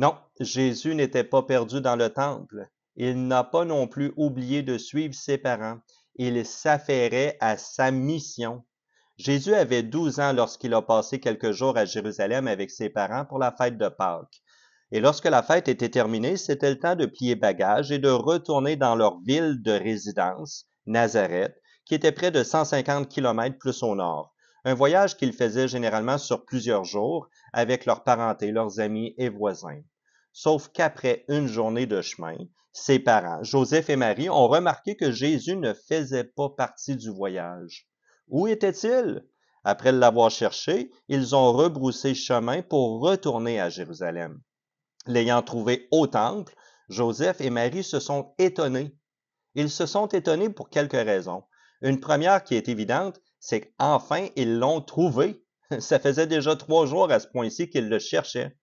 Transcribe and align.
Non, 0.00 0.16
Jésus 0.40 0.94
n'était 0.94 1.24
pas 1.24 1.42
perdu 1.42 1.82
dans 1.82 1.94
le 1.94 2.08
temple. 2.08 2.70
Il 2.96 3.26
n'a 3.26 3.44
pas 3.44 3.66
non 3.66 3.86
plus 3.86 4.14
oublié 4.16 4.62
de 4.62 4.78
suivre 4.78 5.12
ses 5.12 5.36
parents. 5.36 5.76
Il 6.14 6.46
s'affairait 6.46 7.36
à 7.38 7.58
sa 7.58 7.90
mission. 7.90 8.64
Jésus 9.18 9.52
avait 9.52 9.82
12 9.82 10.18
ans 10.20 10.32
lorsqu'il 10.32 10.72
a 10.72 10.80
passé 10.80 11.20
quelques 11.20 11.50
jours 11.50 11.76
à 11.76 11.84
Jérusalem 11.84 12.48
avec 12.48 12.70
ses 12.70 12.88
parents 12.88 13.26
pour 13.26 13.38
la 13.38 13.52
fête 13.52 13.76
de 13.76 13.90
Pâques. 13.90 14.40
Et 14.90 15.00
lorsque 15.00 15.26
la 15.26 15.42
fête 15.42 15.68
était 15.68 15.90
terminée, 15.90 16.38
c'était 16.38 16.70
le 16.70 16.78
temps 16.78 16.96
de 16.96 17.04
plier 17.04 17.36
bagages 17.36 17.92
et 17.92 17.98
de 17.98 18.08
retourner 18.08 18.76
dans 18.76 18.96
leur 18.96 19.20
ville 19.20 19.60
de 19.60 19.72
résidence, 19.72 20.64
Nazareth, 20.86 21.54
qui 21.84 21.94
était 21.94 22.10
près 22.10 22.30
de 22.30 22.42
150 22.42 23.06
kilomètres 23.06 23.58
plus 23.58 23.82
au 23.82 23.94
nord. 23.94 24.29
Un 24.64 24.74
voyage 24.74 25.16
qu'ils 25.16 25.32
faisaient 25.32 25.68
généralement 25.68 26.18
sur 26.18 26.44
plusieurs 26.44 26.84
jours 26.84 27.28
avec 27.52 27.86
leurs 27.86 28.04
parentés, 28.04 28.52
leurs 28.52 28.80
amis 28.80 29.14
et 29.18 29.28
voisins. 29.28 29.82
Sauf 30.32 30.68
qu'après 30.68 31.24
une 31.28 31.46
journée 31.46 31.86
de 31.86 32.02
chemin, 32.02 32.36
ses 32.72 32.98
parents, 32.98 33.42
Joseph 33.42 33.90
et 33.90 33.96
Marie, 33.96 34.30
ont 34.30 34.46
remarqué 34.46 34.96
que 34.96 35.10
Jésus 35.10 35.56
ne 35.56 35.74
faisait 35.74 36.24
pas 36.24 36.50
partie 36.50 36.96
du 36.96 37.10
voyage. 37.10 37.88
Où 38.28 38.46
était-il? 38.46 39.24
Après 39.64 39.92
l'avoir 39.92 40.30
cherché, 40.30 40.90
ils 41.08 41.34
ont 41.34 41.52
rebroussé 41.52 42.14
chemin 42.14 42.62
pour 42.62 43.00
retourner 43.00 43.60
à 43.60 43.68
Jérusalem. 43.70 44.40
L'ayant 45.06 45.42
trouvé 45.42 45.88
au 45.90 46.06
temple, 46.06 46.54
Joseph 46.88 47.40
et 47.40 47.50
Marie 47.50 47.84
se 47.84 48.00
sont 48.00 48.34
étonnés. 48.38 48.96
Ils 49.54 49.70
se 49.70 49.86
sont 49.86 50.06
étonnés 50.06 50.50
pour 50.50 50.70
quelques 50.70 50.92
raisons. 50.92 51.42
Une 51.82 51.98
première 51.98 52.44
qui 52.44 52.54
est 52.54 52.68
évidente, 52.68 53.20
c'est 53.40 53.72
qu'enfin 53.78 54.28
ils 54.36 54.58
l'ont 54.58 54.80
trouvé. 54.80 55.42
Ça 55.80 55.98
faisait 55.98 56.26
déjà 56.26 56.54
trois 56.56 56.86
jours 56.86 57.10
à 57.10 57.18
ce 57.18 57.26
point-ci 57.26 57.68
qu'ils 57.68 57.88
le 57.88 57.98
cherchaient. 57.98 58.56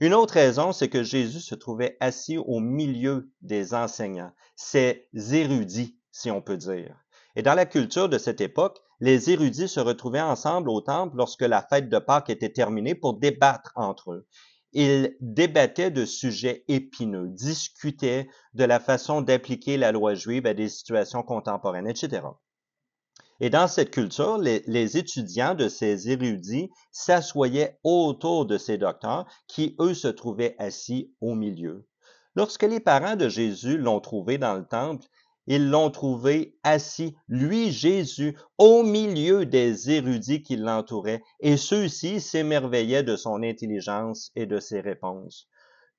Une 0.00 0.14
autre 0.14 0.34
raison, 0.34 0.72
c'est 0.72 0.88
que 0.88 1.02
Jésus 1.02 1.40
se 1.40 1.56
trouvait 1.56 1.96
assis 1.98 2.38
au 2.38 2.60
milieu 2.60 3.32
des 3.40 3.74
enseignants, 3.74 4.32
ces 4.54 5.08
érudits, 5.14 5.98
si 6.12 6.30
on 6.30 6.40
peut 6.40 6.56
dire. 6.56 6.96
Et 7.34 7.42
dans 7.42 7.54
la 7.54 7.66
culture 7.66 8.08
de 8.08 8.18
cette 8.18 8.40
époque, 8.40 8.78
les 9.00 9.30
érudits 9.30 9.68
se 9.68 9.80
retrouvaient 9.80 10.20
ensemble 10.20 10.70
au 10.70 10.80
temple 10.80 11.16
lorsque 11.16 11.42
la 11.42 11.62
fête 11.62 11.88
de 11.88 11.98
Pâques 11.98 12.30
était 12.30 12.52
terminée 12.52 12.94
pour 12.94 13.18
débattre 13.18 13.72
entre 13.74 14.12
eux. 14.12 14.26
Ils 14.72 15.16
débattaient 15.20 15.90
de 15.90 16.04
sujets 16.04 16.64
épineux, 16.68 17.28
discutaient 17.28 18.28
de 18.54 18.64
la 18.64 18.80
façon 18.80 19.20
d'appliquer 19.20 19.76
la 19.76 19.92
loi 19.92 20.14
juive 20.14 20.46
à 20.46 20.54
des 20.54 20.68
situations 20.68 21.22
contemporaines, 21.22 21.88
etc. 21.88 22.22
Et 23.40 23.50
dans 23.50 23.68
cette 23.68 23.92
culture, 23.92 24.36
les, 24.38 24.96
étudiants 24.96 25.54
de 25.54 25.68
ces 25.68 26.10
érudits 26.10 26.70
s'assoyaient 26.90 27.78
autour 27.84 28.46
de 28.46 28.58
ces 28.58 28.78
docteurs 28.78 29.26
qui, 29.46 29.76
eux, 29.80 29.94
se 29.94 30.08
trouvaient 30.08 30.56
assis 30.58 31.12
au 31.20 31.34
milieu. 31.34 31.86
Lorsque 32.34 32.64
les 32.64 32.80
parents 32.80 33.16
de 33.16 33.28
Jésus 33.28 33.78
l'ont 33.78 34.00
trouvé 34.00 34.38
dans 34.38 34.54
le 34.54 34.66
temple, 34.66 35.06
ils 35.46 35.70
l'ont 35.70 35.90
trouvé 35.90 36.58
assis, 36.62 37.16
lui 37.26 37.70
Jésus, 37.70 38.36
au 38.58 38.82
milieu 38.82 39.46
des 39.46 39.90
érudits 39.90 40.42
qui 40.42 40.56
l'entouraient, 40.56 41.22
et 41.40 41.56
ceux-ci 41.56 42.20
s'émerveillaient 42.20 43.02
de 43.02 43.16
son 43.16 43.42
intelligence 43.42 44.30
et 44.36 44.46
de 44.46 44.60
ses 44.60 44.80
réponses. 44.80 45.48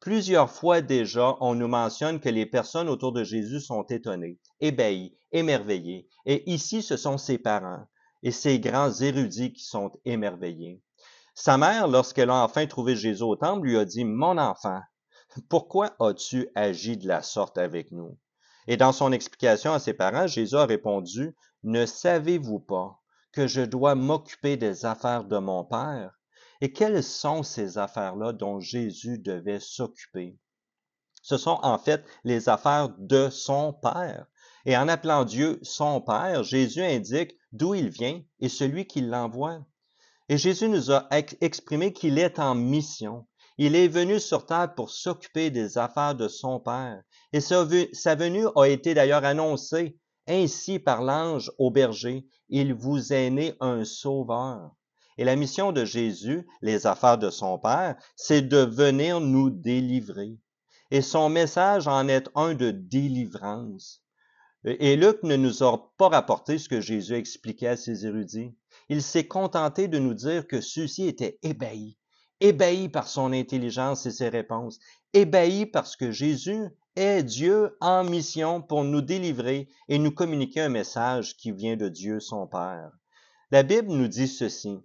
Plusieurs 0.00 0.50
fois 0.50 0.80
déjà, 0.80 1.36
on 1.40 1.54
nous 1.54 1.66
mentionne 1.66 2.20
que 2.20 2.28
les 2.28 2.46
personnes 2.46 2.88
autour 2.88 3.12
de 3.12 3.24
Jésus 3.24 3.60
sont 3.60 3.82
étonnées, 3.84 4.38
ébahis, 4.60 5.16
émerveillées, 5.32 6.08
et 6.24 6.48
ici 6.50 6.82
ce 6.82 6.96
sont 6.96 7.18
ses 7.18 7.38
parents 7.38 7.84
et 8.22 8.30
ces 8.30 8.60
grands 8.60 8.92
érudits 8.92 9.52
qui 9.52 9.64
sont 9.64 9.90
émerveillés. 10.04 10.80
Sa 11.34 11.58
mère, 11.58 11.88
lorsqu'elle 11.88 12.30
a 12.30 12.44
enfin 12.44 12.66
trouvé 12.66 12.96
Jésus 12.96 13.22
au 13.22 13.36
temple, 13.36 13.66
lui 13.66 13.78
a 13.78 13.84
dit, 13.84 14.04
Mon 14.04 14.38
enfant, 14.38 14.80
pourquoi 15.48 15.94
as-tu 16.00 16.48
agi 16.54 16.96
de 16.96 17.06
la 17.06 17.22
sorte 17.22 17.58
avec 17.58 17.92
nous? 17.92 18.18
Et 18.66 18.76
dans 18.76 18.92
son 18.92 19.12
explication 19.12 19.72
à 19.72 19.78
ses 19.78 19.94
parents, 19.94 20.26
Jésus 20.26 20.56
a 20.56 20.66
répondu, 20.66 21.36
Ne 21.62 21.86
savez-vous 21.86 22.60
pas 22.60 23.00
que 23.32 23.46
je 23.46 23.60
dois 23.60 23.94
m'occuper 23.94 24.56
des 24.56 24.84
affaires 24.84 25.24
de 25.24 25.38
mon 25.38 25.64
Père? 25.64 26.17
Et 26.60 26.72
quelles 26.72 27.02
sont 27.02 27.42
ces 27.42 27.78
affaires-là 27.78 28.32
dont 28.32 28.60
Jésus 28.60 29.18
devait 29.18 29.60
s'occuper? 29.60 30.36
Ce 31.22 31.36
sont 31.36 31.58
en 31.62 31.78
fait 31.78 32.04
les 32.24 32.48
affaires 32.48 32.88
de 32.98 33.28
son 33.30 33.72
Père. 33.72 34.26
Et 34.64 34.76
en 34.76 34.88
appelant 34.88 35.24
Dieu 35.24 35.58
son 35.62 36.00
Père, 36.00 36.42
Jésus 36.42 36.82
indique 36.82 37.36
d'où 37.52 37.74
il 37.74 37.88
vient 37.90 38.22
et 38.40 38.48
celui 38.48 38.86
qui 38.86 39.00
l'envoie. 39.00 39.60
Et 40.28 40.36
Jésus 40.36 40.68
nous 40.68 40.90
a 40.90 41.08
exprimé 41.10 41.92
qu'il 41.92 42.18
est 42.18 42.38
en 42.38 42.54
mission. 42.54 43.26
Il 43.56 43.74
est 43.74 43.88
venu 43.88 44.20
sur 44.20 44.46
terre 44.46 44.74
pour 44.74 44.90
s'occuper 44.90 45.50
des 45.50 45.78
affaires 45.78 46.14
de 46.14 46.28
son 46.28 46.60
Père. 46.60 47.02
Et 47.32 47.40
sa 47.40 47.64
venue 47.64 48.46
a 48.54 48.64
été 48.66 48.94
d'ailleurs 48.94 49.24
annoncée 49.24 49.98
ainsi 50.26 50.78
par 50.78 51.02
l'ange 51.02 51.50
au 51.58 51.70
berger. 51.70 52.26
Il 52.48 52.74
vous 52.74 53.12
est 53.12 53.30
né 53.30 53.54
un 53.60 53.84
sauveur. 53.84 54.76
Et 55.18 55.24
la 55.24 55.34
mission 55.34 55.72
de 55.72 55.84
Jésus, 55.84 56.46
les 56.62 56.86
affaires 56.86 57.18
de 57.18 57.28
son 57.28 57.58
Père, 57.58 57.96
c'est 58.14 58.42
de 58.42 58.58
venir 58.58 59.20
nous 59.20 59.50
délivrer. 59.50 60.38
Et 60.92 61.02
son 61.02 61.28
message 61.28 61.88
en 61.88 62.06
est 62.06 62.30
un 62.36 62.54
de 62.54 62.70
délivrance. 62.70 64.02
Et 64.64 64.96
Luc 64.96 65.22
ne 65.24 65.36
nous 65.36 65.62
a 65.62 65.92
pas 65.98 66.08
rapporté 66.08 66.56
ce 66.58 66.68
que 66.68 66.80
Jésus 66.80 67.14
expliquait 67.14 67.68
à 67.68 67.76
ses 67.76 68.06
érudits. 68.06 68.54
Il 68.88 69.02
s'est 69.02 69.26
contenté 69.26 69.88
de 69.88 69.98
nous 69.98 70.14
dire 70.14 70.46
que 70.46 70.60
ceux-ci 70.60 71.08
étaient 71.08 71.38
ébahis, 71.42 71.98
ébahis 72.40 72.88
par 72.88 73.08
son 73.08 73.32
intelligence 73.32 74.06
et 74.06 74.12
ses 74.12 74.28
réponses, 74.28 74.78
ébahis 75.14 75.66
parce 75.66 75.96
que 75.96 76.12
Jésus 76.12 76.68
est 76.96 77.22
Dieu 77.22 77.76
en 77.80 78.04
mission 78.04 78.62
pour 78.62 78.84
nous 78.84 79.02
délivrer 79.02 79.68
et 79.88 79.98
nous 79.98 80.12
communiquer 80.12 80.60
un 80.62 80.68
message 80.68 81.36
qui 81.36 81.50
vient 81.50 81.76
de 81.76 81.88
Dieu 81.88 82.20
son 82.20 82.46
Père. 82.46 82.90
La 83.50 83.62
Bible 83.62 83.88
nous 83.88 84.08
dit 84.08 84.28
ceci. 84.28 84.78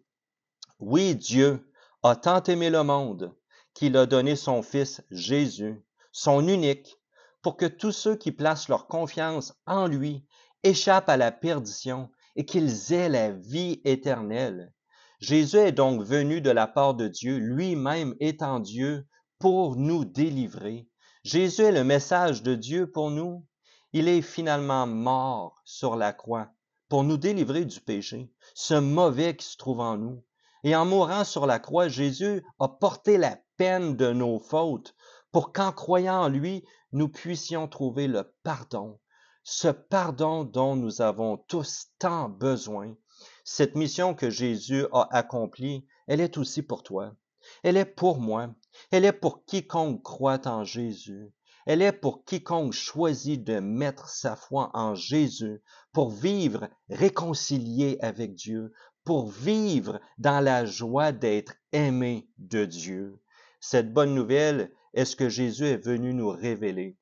Oui, 0.86 1.16
Dieu 1.16 1.66
a 2.04 2.18
tant 2.18 2.44
aimé 2.44 2.70
le 2.70 2.84
monde 2.84 3.34
qu'il 3.74 3.96
a 3.96 4.06
donné 4.06 4.36
son 4.36 4.62
Fils 4.62 5.02
Jésus, 5.12 5.82
son 6.12 6.46
unique, 6.46 6.98
pour 7.42 7.56
que 7.56 7.66
tous 7.66 7.94
ceux 7.94 8.18
qui 8.18 8.34
placent 8.34 8.68
leur 8.68 8.88
confiance 8.88 9.54
en 9.66 9.88
lui 9.88 10.26
échappent 10.62 11.08
à 11.08 11.16
la 11.16 11.32
perdition 11.32 12.10
et 12.36 12.44
qu'ils 12.44 12.92
aient 12.92 13.08
la 13.08 13.32
vie 13.32 13.80
éternelle. 13.86 14.74
Jésus 15.22 15.56
est 15.56 15.72
donc 15.72 16.04
venu 16.04 16.42
de 16.42 16.50
la 16.50 16.68
part 16.68 16.96
de 16.96 17.08
Dieu, 17.08 17.38
lui-même 17.38 18.14
étant 18.20 18.60
Dieu, 18.60 19.08
pour 19.40 19.78
nous 19.78 20.04
délivrer. 20.04 20.90
Jésus 21.24 21.62
est 21.62 21.72
le 21.72 21.86
message 21.86 22.44
de 22.44 22.56
Dieu 22.56 22.92
pour 22.92 23.10
nous. 23.10 23.46
Il 23.94 24.10
est 24.10 24.22
finalement 24.22 24.86
mort 24.86 25.62
sur 25.64 25.96
la 25.96 26.12
croix 26.12 26.50
pour 26.90 27.06
nous 27.06 27.16
délivrer 27.16 27.64
du 27.64 27.80
péché, 27.80 28.34
ce 28.54 28.74
mauvais 28.74 29.38
qui 29.38 29.46
se 29.46 29.56
trouve 29.56 29.80
en 29.80 29.96
nous. 29.98 30.22
Et 30.64 30.76
en 30.76 30.86
mourant 30.86 31.24
sur 31.24 31.46
la 31.46 31.60
croix, 31.60 31.88
Jésus 31.88 32.44
a 32.60 32.68
porté 32.68 33.18
la 33.18 33.38
peine 33.58 33.96
de 33.96 34.12
nos 34.12 34.40
fautes 34.40 34.96
pour 35.32 35.52
qu'en 35.52 35.72
croyant 35.72 36.22
en 36.22 36.30
lui, 36.30 36.64
nous 36.92 37.10
puissions 37.10 37.68
trouver 37.68 38.08
le 38.08 38.34
pardon, 38.44 39.00
ce 39.44 39.68
pardon 39.68 40.44
dont 40.44 40.76
nous 40.76 41.02
avons 41.02 41.38
tous 41.38 41.88
tant 42.00 42.30
besoin. 42.30 42.96
Cette 43.44 43.76
mission 43.76 44.14
que 44.14 44.30
Jésus 44.30 44.86
a 44.94 45.08
accomplie, 45.12 45.86
elle 46.08 46.22
est 46.22 46.38
aussi 46.38 46.62
pour 46.62 46.84
toi. 46.84 47.16
Elle 47.64 47.78
est 47.78 47.86
pour 47.86 48.20
moi. 48.20 48.54
Elle 48.92 49.06
est 49.06 49.12
pour 49.12 49.44
quiconque 49.46 50.02
croit 50.02 50.48
en 50.48 50.64
Jésus. 50.64 51.34
Elle 51.66 51.82
est 51.82 51.94
pour 51.94 52.26
quiconque 52.26 52.74
choisit 52.74 53.44
de 53.44 53.60
mettre 53.60 54.10
sa 54.10 54.36
foi 54.36 54.70
en 54.74 54.96
Jésus 54.96 55.62
pour 55.94 56.10
vivre 56.10 56.70
réconcilié 56.90 57.98
avec 58.02 58.36
Dieu, 58.36 58.74
pour 59.04 59.30
vivre 59.30 60.00
dans 60.18 60.40
la 60.40 60.66
joie 60.66 61.12
d'être 61.12 61.56
aimé 61.72 62.28
de 62.38 62.66
Dieu. 62.66 63.20
Cette 63.60 63.94
bonne 63.94 64.14
nouvelle 64.14 64.72
est 64.94 65.06
ce 65.06 65.16
que 65.16 65.30
Jésus 65.30 65.66
est 65.66 65.84
venu 65.84 66.14
nous 66.14 66.30
révéler. 66.30 66.98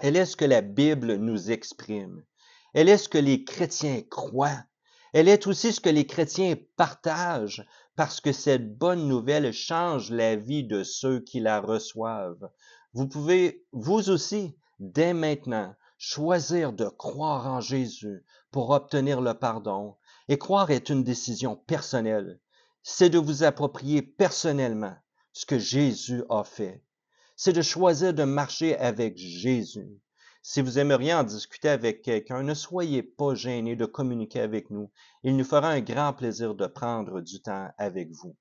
Elle 0.00 0.16
est 0.16 0.26
ce 0.26 0.36
que 0.36 0.44
la 0.44 0.60
Bible 0.60 1.16
nous 1.16 1.50
exprime. 1.50 2.22
Elle 2.74 2.88
est 2.88 2.98
ce 2.98 3.08
que 3.08 3.18
les 3.18 3.44
chrétiens 3.44 4.02
croient. 4.10 4.64
Elle 5.12 5.28
est 5.28 5.46
aussi 5.46 5.72
ce 5.72 5.80
que 5.80 5.88
les 5.88 6.06
chrétiens 6.06 6.56
partagent 6.76 7.66
parce 7.96 8.20
que 8.20 8.32
cette 8.32 8.76
bonne 8.76 9.08
nouvelle 9.08 9.52
change 9.52 10.10
la 10.10 10.36
vie 10.36 10.64
de 10.64 10.84
ceux 10.84 11.20
qui 11.20 11.40
la 11.40 11.60
reçoivent. 11.60 12.50
Vous 12.92 13.08
pouvez, 13.08 13.64
vous 13.72 14.10
aussi, 14.10 14.56
dès 14.78 15.14
maintenant, 15.14 15.74
choisir 15.96 16.74
de 16.74 16.86
croire 16.86 17.46
en 17.46 17.60
Jésus 17.60 18.24
pour 18.50 18.70
obtenir 18.70 19.22
le 19.22 19.32
pardon. 19.32 19.96
Et 20.28 20.38
croire 20.38 20.70
est 20.70 20.88
une 20.88 21.04
décision 21.04 21.56
personnelle. 21.56 22.40
C'est 22.82 23.10
de 23.10 23.18
vous 23.18 23.42
approprier 23.42 24.02
personnellement 24.02 24.96
ce 25.32 25.46
que 25.46 25.58
Jésus 25.58 26.24
a 26.30 26.44
fait. 26.44 26.82
C'est 27.36 27.52
de 27.52 27.62
choisir 27.62 28.14
de 28.14 28.24
marcher 28.24 28.76
avec 28.78 29.16
Jésus. 29.16 30.00
Si 30.42 30.62
vous 30.62 30.78
aimeriez 30.78 31.12
en 31.12 31.24
discuter 31.24 31.68
avec 31.68 32.02
quelqu'un, 32.02 32.42
ne 32.42 32.54
soyez 32.54 33.02
pas 33.02 33.34
gêné 33.34 33.76
de 33.76 33.84
communiquer 33.84 34.40
avec 34.40 34.70
nous. 34.70 34.90
Il 35.22 35.36
nous 35.36 35.44
fera 35.44 35.70
un 35.70 35.80
grand 35.80 36.12
plaisir 36.12 36.54
de 36.54 36.66
prendre 36.66 37.20
du 37.20 37.42
temps 37.42 37.68
avec 37.78 38.10
vous. 38.12 38.36